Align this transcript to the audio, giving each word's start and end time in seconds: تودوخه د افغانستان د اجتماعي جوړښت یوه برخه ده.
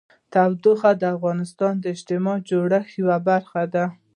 تودوخه 0.33 0.91
د 1.01 1.03
افغانستان 1.15 1.73
د 1.79 1.85
اجتماعي 1.95 2.41
جوړښت 2.49 2.91
یوه 3.01 3.17
برخه 3.29 3.63
ده. 3.73 3.85